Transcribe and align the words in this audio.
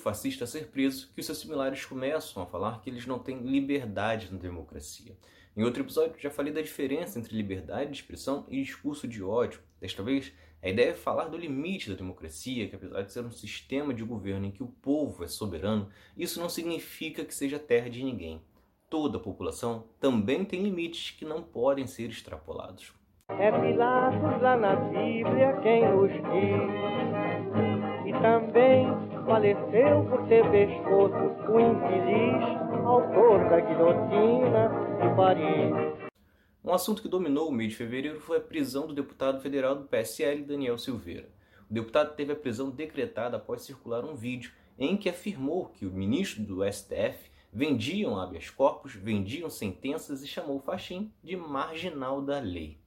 fascista 0.00 0.44
a 0.44 0.46
ser 0.46 0.68
preso 0.68 1.10
que 1.14 1.20
os 1.20 1.26
seus 1.26 1.38
similares 1.38 1.84
começam 1.84 2.42
a 2.42 2.46
falar 2.46 2.80
que 2.80 2.90
eles 2.90 3.06
não 3.06 3.18
têm 3.18 3.38
liberdade 3.38 4.28
na 4.32 4.38
democracia. 4.38 5.16
Em 5.56 5.62
outro 5.62 5.82
episódio 5.82 6.14
já 6.18 6.30
falei 6.30 6.52
da 6.52 6.62
diferença 6.62 7.18
entre 7.18 7.36
liberdade 7.36 7.90
de 7.90 7.96
expressão 7.96 8.46
e 8.48 8.62
discurso 8.62 9.06
de 9.06 9.22
ódio. 9.22 9.60
Desta 9.80 10.02
vez, 10.02 10.32
a 10.62 10.68
ideia 10.68 10.90
é 10.90 10.94
falar 10.94 11.28
do 11.28 11.36
limite 11.36 11.90
da 11.90 11.96
democracia, 11.96 12.68
que 12.68 12.76
apesar 12.76 13.02
de 13.02 13.12
ser 13.12 13.24
um 13.24 13.30
sistema 13.30 13.94
de 13.94 14.04
governo 14.04 14.46
em 14.46 14.50
que 14.50 14.62
o 14.62 14.68
povo 14.68 15.24
é 15.24 15.26
soberano, 15.26 15.88
isso 16.16 16.40
não 16.40 16.48
significa 16.48 17.24
que 17.24 17.34
seja 17.34 17.58
terra 17.58 17.88
de 17.88 18.04
ninguém. 18.04 18.42
Toda 18.88 19.18
a 19.18 19.20
população 19.20 19.84
também 19.98 20.44
tem 20.44 20.62
limites 20.62 21.12
que 21.12 21.24
não 21.24 21.42
podem 21.42 21.86
ser 21.86 22.10
extrapolados. 22.10 22.92
É 23.28 23.50
Pilatos 23.52 24.42
lá 24.42 24.56
na 24.56 24.76
Bíblia 24.76 25.56
quem 25.62 25.82
diz. 26.08 26.20
E 28.06 28.12
também 28.20 28.69
faleceu 29.30 30.04
por 30.06 30.26
ter 30.26 30.42
pescoço 30.50 31.14
o 31.52 31.60
infeliz 31.60 32.60
autor 32.84 33.48
da 33.48 33.60
guilhotina 33.60 34.68
de 35.00 35.14
Paris. 35.14 36.10
Um 36.64 36.74
assunto 36.74 37.00
que 37.00 37.08
dominou 37.08 37.48
o 37.48 37.52
mês 37.52 37.70
de 37.70 37.76
fevereiro 37.76 38.20
foi 38.20 38.38
a 38.38 38.40
prisão 38.40 38.88
do 38.88 38.92
deputado 38.92 39.40
federal 39.40 39.76
do 39.76 39.84
PSL, 39.84 40.42
Daniel 40.42 40.76
Silveira. 40.76 41.28
O 41.70 41.72
deputado 41.72 42.16
teve 42.16 42.32
a 42.32 42.36
prisão 42.36 42.70
decretada 42.70 43.36
após 43.36 43.62
circular 43.62 44.04
um 44.04 44.16
vídeo 44.16 44.50
em 44.76 44.96
que 44.96 45.08
afirmou 45.08 45.66
que 45.66 45.86
o 45.86 45.92
ministro 45.92 46.42
do 46.42 46.64
STF 46.64 47.30
vendiam 47.52 48.18
habeas 48.18 48.50
corpus, 48.50 48.96
vendiam 48.96 49.48
sentenças 49.48 50.24
e 50.24 50.26
chamou 50.26 50.56
o 50.56 50.60
Faxim 50.60 51.12
de 51.22 51.36
marginal 51.36 52.20
da 52.20 52.40
lei. 52.40 52.80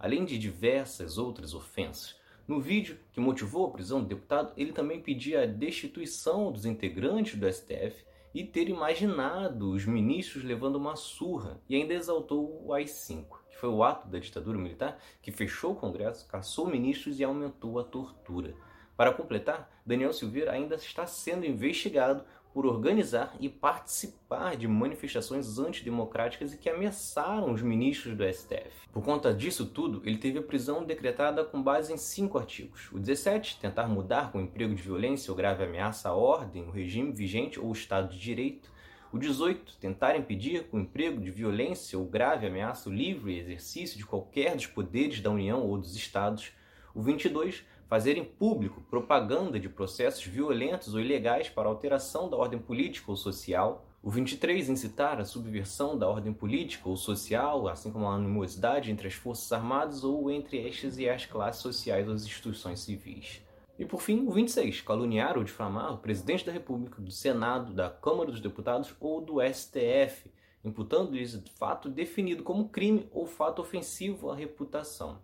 Além 0.00 0.24
de 0.24 0.38
diversas 0.38 1.18
outras 1.18 1.52
ofensas, 1.52 2.16
no 2.52 2.60
vídeo 2.60 2.98
que 3.12 3.18
motivou 3.18 3.66
a 3.66 3.70
prisão 3.70 4.02
do 4.02 4.08
deputado, 4.08 4.52
ele 4.58 4.74
também 4.74 5.00
pedia 5.00 5.42
a 5.42 5.46
destituição 5.46 6.52
dos 6.52 6.66
integrantes 6.66 7.34
do 7.34 7.50
STF 7.50 8.04
e 8.34 8.44
ter 8.44 8.68
imaginado 8.68 9.70
os 9.70 9.86
ministros 9.86 10.44
levando 10.44 10.76
uma 10.76 10.94
surra 10.94 11.58
e 11.66 11.74
ainda 11.74 11.94
exaltou 11.94 12.62
o 12.62 12.74
AI-5, 12.74 13.24
que 13.48 13.56
foi 13.56 13.70
o 13.70 13.82
ato 13.82 14.06
da 14.06 14.18
ditadura 14.18 14.58
militar 14.58 14.98
que 15.22 15.32
fechou 15.32 15.72
o 15.72 15.76
Congresso, 15.76 16.28
caçou 16.28 16.66
ministros 16.66 17.18
e 17.18 17.24
aumentou 17.24 17.78
a 17.78 17.84
tortura. 17.84 18.54
Para 18.96 19.12
completar, 19.12 19.70
Daniel 19.84 20.12
Silveira 20.12 20.52
ainda 20.52 20.76
está 20.76 21.06
sendo 21.06 21.46
investigado 21.46 22.24
por 22.52 22.66
organizar 22.66 23.34
e 23.40 23.48
participar 23.48 24.56
de 24.56 24.68
manifestações 24.68 25.58
antidemocráticas 25.58 26.52
e 26.52 26.58
que 26.58 26.68
ameaçaram 26.68 27.52
os 27.52 27.62
ministros 27.62 28.14
do 28.14 28.30
STF. 28.30 28.88
Por 28.92 29.02
conta 29.02 29.32
disso 29.32 29.66
tudo, 29.66 30.02
ele 30.04 30.18
teve 30.18 30.38
a 30.38 30.42
prisão 30.42 30.84
decretada 30.84 31.44
com 31.44 31.62
base 31.62 31.92
em 31.92 31.96
cinco 31.96 32.38
artigos. 32.38 32.90
O 32.92 32.98
17, 32.98 33.58
tentar 33.58 33.88
mudar 33.88 34.30
com 34.30 34.40
emprego 34.40 34.74
de 34.74 34.82
violência 34.82 35.30
ou 35.30 35.36
grave 35.36 35.64
ameaça 35.64 36.10
à 36.10 36.14
ordem, 36.14 36.64
o 36.64 36.70
regime 36.70 37.12
vigente 37.12 37.58
ou 37.58 37.68
o 37.68 37.72
Estado 37.72 38.12
de 38.12 38.18
Direito. 38.18 38.70
O 39.10 39.18
18, 39.18 39.76
tentar 39.78 40.16
impedir 40.16 40.64
com 40.68 40.78
emprego 40.78 41.20
de 41.20 41.30
violência 41.30 41.98
ou 41.98 42.04
grave 42.04 42.46
ameaça 42.46 42.88
o 42.88 42.92
livre 42.92 43.38
exercício 43.38 43.98
de 43.98 44.06
qualquer 44.06 44.54
dos 44.54 44.66
poderes 44.66 45.20
da 45.20 45.30
União 45.30 45.62
ou 45.62 45.78
dos 45.78 45.94
Estados. 45.96 46.52
O 46.94 47.02
22, 47.02 47.64
fazer 47.92 48.16
em 48.16 48.24
público 48.24 48.80
propaganda 48.88 49.60
de 49.60 49.68
processos 49.68 50.24
violentos 50.24 50.94
ou 50.94 51.00
ilegais 51.00 51.50
para 51.50 51.68
alteração 51.68 52.26
da 52.26 52.38
ordem 52.38 52.58
política 52.58 53.10
ou 53.10 53.16
social. 53.18 53.84
O 54.02 54.08
23, 54.08 54.70
incitar 54.70 55.20
a 55.20 55.26
subversão 55.26 55.98
da 55.98 56.08
ordem 56.08 56.32
política 56.32 56.88
ou 56.88 56.96
social, 56.96 57.68
assim 57.68 57.92
como 57.92 58.06
a 58.06 58.14
animosidade 58.14 58.90
entre 58.90 59.08
as 59.08 59.12
forças 59.12 59.52
armadas 59.52 60.04
ou 60.04 60.30
entre 60.30 60.66
estas 60.66 60.96
e 60.96 61.06
as 61.06 61.26
classes 61.26 61.60
sociais 61.60 62.08
ou 62.08 62.14
as 62.14 62.24
instituições 62.24 62.80
civis. 62.80 63.42
E 63.78 63.84
por 63.84 64.00
fim, 64.00 64.26
o 64.26 64.30
26, 64.30 64.80
caluniar 64.80 65.36
ou 65.36 65.44
difamar 65.44 65.92
o 65.92 65.98
presidente 65.98 66.46
da 66.46 66.52
República, 66.52 66.98
do 66.98 67.10
Senado, 67.10 67.74
da 67.74 67.90
Câmara 67.90 68.30
dos 68.30 68.40
Deputados 68.40 68.94
ou 69.00 69.20
do 69.20 69.34
STF, 69.42 70.32
imputando-lhes 70.64 71.38
fato 71.58 71.90
definido 71.90 72.42
como 72.42 72.70
crime 72.70 73.06
ou 73.12 73.26
fato 73.26 73.60
ofensivo 73.60 74.30
à 74.30 74.34
reputação. 74.34 75.20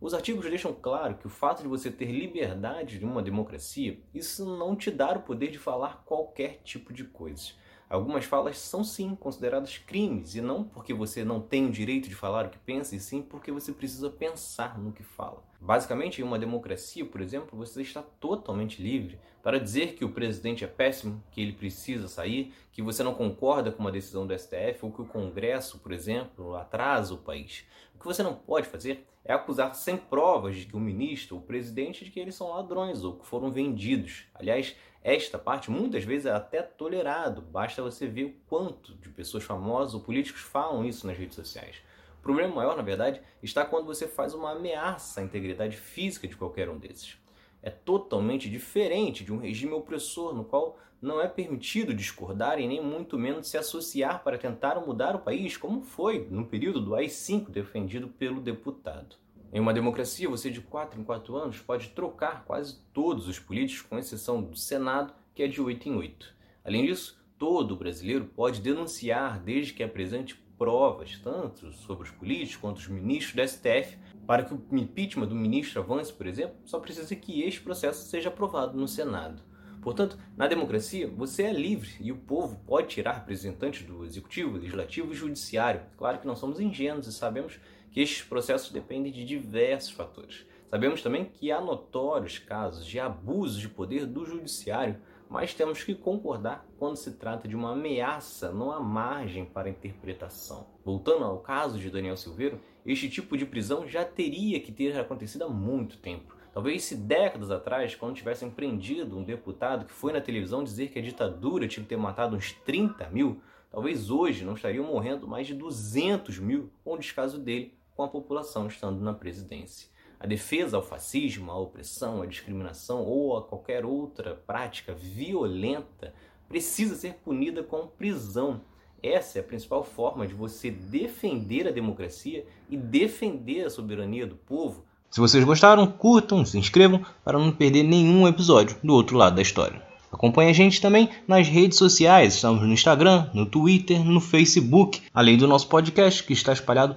Os 0.00 0.14
artigos 0.14 0.44
deixam 0.48 0.72
claro 0.72 1.16
que 1.16 1.26
o 1.26 1.30
fato 1.30 1.60
de 1.62 1.68
você 1.68 1.90
ter 1.90 2.12
liberdade 2.12 3.00
de 3.00 3.04
uma 3.04 3.20
democracia, 3.20 3.98
isso 4.14 4.46
não 4.56 4.76
te 4.76 4.92
dá 4.92 5.10
o 5.10 5.22
poder 5.22 5.50
de 5.50 5.58
falar 5.58 6.04
qualquer 6.06 6.60
tipo 6.62 6.92
de 6.92 7.02
coisa. 7.02 7.50
Algumas 7.90 8.24
falas 8.24 8.58
são 8.58 8.84
sim 8.84 9.16
consideradas 9.16 9.76
crimes, 9.76 10.36
e 10.36 10.40
não 10.40 10.62
porque 10.62 10.94
você 10.94 11.24
não 11.24 11.40
tem 11.40 11.66
o 11.66 11.72
direito 11.72 12.08
de 12.08 12.14
falar 12.14 12.46
o 12.46 12.50
que 12.50 12.58
pensa, 12.58 12.94
e 12.94 13.00
sim 13.00 13.22
porque 13.22 13.50
você 13.50 13.72
precisa 13.72 14.08
pensar 14.08 14.78
no 14.78 14.92
que 14.92 15.02
fala. 15.02 15.42
Basicamente, 15.60 16.20
em 16.20 16.24
uma 16.24 16.38
democracia, 16.38 17.04
por 17.04 17.20
exemplo, 17.20 17.58
você 17.58 17.82
está 17.82 18.00
totalmente 18.00 18.80
livre 18.80 19.18
para 19.42 19.58
dizer 19.58 19.94
que 19.94 20.04
o 20.04 20.12
presidente 20.12 20.64
é 20.64 20.68
péssimo, 20.68 21.22
que 21.32 21.40
ele 21.40 21.52
precisa 21.52 22.06
sair, 22.06 22.54
que 22.70 22.80
você 22.80 23.02
não 23.02 23.14
concorda 23.14 23.72
com 23.72 23.80
uma 23.80 23.90
decisão 23.90 24.26
do 24.26 24.38
STF 24.38 24.78
ou 24.82 24.92
que 24.92 25.02
o 25.02 25.06
Congresso, 25.06 25.80
por 25.80 25.92
exemplo, 25.92 26.54
atrasa 26.54 27.12
o 27.12 27.18
país. 27.18 27.64
O 27.94 27.98
que 27.98 28.06
você 28.06 28.22
não 28.22 28.34
pode 28.34 28.68
fazer 28.68 29.04
é 29.24 29.32
acusar 29.32 29.74
sem 29.74 29.96
provas 29.96 30.56
de 30.56 30.66
que 30.66 30.76
o 30.76 30.80
ministro 30.80 31.36
ou 31.36 31.42
o 31.42 31.44
presidente 31.44 32.04
de 32.04 32.10
que 32.10 32.20
eles 32.20 32.34
são 32.34 32.50
ladrões 32.50 33.02
ou 33.02 33.14
que 33.14 33.26
foram 33.26 33.50
vendidos. 33.50 34.26
Aliás, 34.34 34.76
esta 35.02 35.38
parte 35.38 35.70
muitas 35.70 36.04
vezes 36.04 36.26
é 36.26 36.30
até 36.30 36.62
tolerado, 36.62 37.42
basta 37.42 37.82
você 37.82 38.06
ver 38.06 38.24
o 38.24 38.34
quanto 38.48 38.94
de 38.96 39.08
pessoas 39.08 39.44
famosas 39.44 39.94
ou 39.94 40.00
políticos 40.00 40.42
falam 40.42 40.84
isso 40.84 41.06
nas 41.06 41.18
redes 41.18 41.36
sociais. 41.36 41.76
O 42.18 42.22
problema 42.22 42.54
maior, 42.54 42.76
na 42.76 42.82
verdade, 42.82 43.22
está 43.42 43.64
quando 43.64 43.86
você 43.86 44.06
faz 44.06 44.34
uma 44.34 44.52
ameaça 44.52 45.20
à 45.20 45.24
integridade 45.24 45.76
física 45.76 46.28
de 46.28 46.36
qualquer 46.36 46.68
um 46.68 46.78
desses. 46.78 47.16
É 47.62 47.70
totalmente 47.70 48.48
diferente 48.48 49.24
de 49.24 49.32
um 49.32 49.38
regime 49.38 49.72
opressor 49.72 50.34
no 50.34 50.44
qual 50.44 50.78
não 51.00 51.20
é 51.20 51.28
permitido 51.28 51.94
discordar 51.94 52.58
e 52.58 52.66
nem 52.66 52.82
muito 52.82 53.18
menos 53.18 53.48
se 53.48 53.56
associar 53.56 54.22
para 54.22 54.38
tentar 54.38 54.80
mudar 54.80 55.14
o 55.14 55.20
país, 55.20 55.56
como 55.56 55.82
foi 55.82 56.26
no 56.30 56.44
período 56.44 56.80
do 56.80 56.94
AI-5 56.94 57.50
defendido 57.50 58.08
pelo 58.08 58.40
deputado. 58.40 59.16
Em 59.52 59.60
uma 59.60 59.72
democracia, 59.72 60.28
você 60.28 60.50
de 60.50 60.60
4 60.60 61.00
em 61.00 61.04
4 61.04 61.36
anos 61.36 61.58
pode 61.60 61.90
trocar 61.90 62.44
quase 62.44 62.80
todos 62.92 63.28
os 63.28 63.38
políticos, 63.38 63.86
com 63.88 63.98
exceção 63.98 64.42
do 64.42 64.56
Senado, 64.56 65.14
que 65.34 65.42
é 65.42 65.46
de 65.46 65.60
8 65.60 65.88
em 65.88 65.96
8. 65.96 66.34
Além 66.64 66.84
disso, 66.84 67.18
todo 67.38 67.76
brasileiro 67.76 68.26
pode 68.26 68.60
denunciar 68.60 69.40
desde 69.40 69.72
que 69.72 69.82
apresente 69.82 70.34
provas, 70.58 71.18
tanto 71.22 71.72
sobre 71.72 72.04
os 72.04 72.10
políticos 72.10 72.56
quanto 72.56 72.78
os 72.78 72.88
ministros 72.88 73.34
do 73.34 73.48
STF, 73.48 73.96
para 74.26 74.42
que 74.42 74.52
o 74.52 74.62
impeachment 74.72 75.28
do 75.28 75.34
ministro 75.34 75.80
avance, 75.80 76.12
por 76.12 76.26
exemplo, 76.26 76.56
só 76.64 76.78
precisa 76.80 77.14
que 77.14 77.42
este 77.42 77.60
processo 77.60 78.06
seja 78.06 78.28
aprovado 78.28 78.76
no 78.76 78.88
Senado. 78.88 79.42
Portanto, 79.80 80.18
na 80.36 80.46
democracia, 80.46 81.08
você 81.08 81.44
é 81.44 81.52
livre 81.52 81.90
e 82.00 82.10
o 82.10 82.16
povo 82.16 82.60
pode 82.66 82.88
tirar 82.88 83.12
representantes 83.12 83.86
do 83.86 84.04
executivo, 84.04 84.56
legislativo 84.56 85.12
e 85.12 85.16
judiciário. 85.16 85.82
Claro 85.96 86.18
que 86.18 86.26
não 86.26 86.36
somos 86.36 86.60
ingênuos 86.60 87.06
e 87.06 87.12
sabemos 87.12 87.58
que 87.90 88.00
estes 88.00 88.22
processos 88.22 88.70
dependem 88.70 89.12
de 89.12 89.24
diversos 89.24 89.92
fatores. 89.92 90.44
Sabemos 90.70 91.00
também 91.00 91.24
que 91.24 91.50
há 91.50 91.62
notórios 91.62 92.38
casos 92.38 92.84
de 92.84 93.00
abuso 93.00 93.58
de 93.58 93.70
poder 93.70 94.04
do 94.04 94.26
judiciário, 94.26 95.00
mas 95.28 95.54
temos 95.54 95.82
que 95.82 95.94
concordar 95.94 96.66
quando 96.78 96.96
se 96.96 97.12
trata 97.12 97.48
de 97.48 97.56
uma 97.56 97.72
ameaça, 97.72 98.52
não 98.52 98.70
há 98.70 98.78
margem 98.78 99.46
para 99.46 99.70
interpretação. 99.70 100.66
Voltando 100.84 101.24
ao 101.24 101.38
caso 101.38 101.78
de 101.78 101.90
Daniel 101.90 102.18
Silveiro, 102.18 102.60
este 102.84 103.08
tipo 103.08 103.36
de 103.36 103.46
prisão 103.46 103.86
já 103.86 104.04
teria 104.04 104.60
que 104.60 104.70
ter 104.70 104.98
acontecido 104.98 105.44
há 105.44 105.48
muito 105.48 105.96
tempo. 105.98 106.36
Talvez 106.52 106.84
se 106.84 106.96
décadas 106.96 107.50
atrás, 107.50 107.94
quando 107.94 108.16
tivessem 108.16 108.50
prendido 108.50 109.16
um 109.16 109.24
deputado 109.24 109.86
que 109.86 109.92
foi 109.92 110.12
na 110.12 110.20
televisão 110.20 110.64
dizer 110.64 110.88
que 110.88 110.98
a 110.98 111.02
ditadura 111.02 111.66
tinha 111.66 111.82
que 111.82 111.88
ter 111.88 111.96
matado 111.96 112.36
uns 112.36 112.52
30 112.52 113.08
mil, 113.08 113.40
talvez 113.70 114.10
hoje 114.10 114.44
não 114.44 114.54
estariam 114.54 114.84
morrendo 114.84 115.26
mais 115.26 115.46
de 115.46 115.54
200 115.54 116.38
mil 116.38 116.70
com 116.84 116.92
o 116.92 116.98
descaso 116.98 117.38
dele 117.38 117.78
com 117.94 118.02
a 118.02 118.08
população 118.08 118.66
estando 118.66 119.00
na 119.00 119.14
presidência. 119.14 119.88
A 120.20 120.26
defesa 120.26 120.76
ao 120.76 120.82
fascismo, 120.82 121.50
à 121.50 121.58
opressão, 121.58 122.22
à 122.22 122.26
discriminação 122.26 123.04
ou 123.04 123.36
a 123.36 123.42
qualquer 123.42 123.84
outra 123.84 124.34
prática 124.46 124.92
violenta 124.92 126.12
precisa 126.48 126.94
ser 126.96 127.14
punida 127.24 127.62
com 127.62 127.86
prisão. 127.86 128.60
Essa 129.02 129.38
é 129.38 129.40
a 129.40 129.44
principal 129.44 129.84
forma 129.84 130.26
de 130.26 130.34
você 130.34 130.70
defender 130.70 131.68
a 131.68 131.72
democracia 131.72 132.44
e 132.68 132.76
defender 132.76 133.66
a 133.66 133.70
soberania 133.70 134.26
do 134.26 134.34
povo 134.34 134.88
se 135.10 135.20
vocês 135.20 135.42
gostaram, 135.42 135.86
curtam, 135.86 136.44
se 136.44 136.58
inscrevam 136.58 137.00
para 137.24 137.38
não 137.38 137.50
perder 137.50 137.82
nenhum 137.82 138.28
episódio 138.28 138.76
do 138.84 138.92
outro 138.92 139.16
lado 139.16 139.36
da 139.36 139.42
história. 139.42 139.82
Acompanhe 140.12 140.50
a 140.50 140.54
gente 140.54 140.80
também 140.80 141.08
nas 141.26 141.48
redes 141.48 141.78
sociais, 141.78 142.34
estamos 142.34 142.62
no 142.62 142.72
Instagram, 142.72 143.26
no 143.32 143.46
Twitter, 143.46 144.04
no 144.04 144.20
Facebook, 144.20 145.02
além 145.12 145.38
do 145.38 145.48
nosso 145.48 145.66
podcast 145.68 146.22
que 146.22 146.34
está 146.34 146.52
espalhado 146.52 146.96